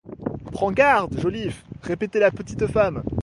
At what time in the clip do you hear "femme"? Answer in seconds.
2.65-3.03